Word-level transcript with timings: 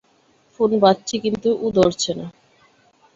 Phone 0.53 0.71
বাজছে 0.83 1.15
কিন্তু 1.23 1.49
ও 1.63 1.77
ধরছে 1.77 2.11
না। 2.19 2.25